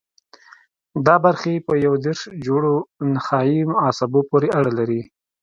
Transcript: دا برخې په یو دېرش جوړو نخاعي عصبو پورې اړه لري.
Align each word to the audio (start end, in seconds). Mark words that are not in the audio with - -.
دا 1.05 1.15
برخې 1.25 1.53
په 1.67 1.73
یو 1.85 1.93
دېرش 2.05 2.21
جوړو 2.45 2.75
نخاعي 3.13 3.59
عصبو 3.85 4.21
پورې 4.29 4.47
اړه 4.59 4.71
لري. 4.79 5.01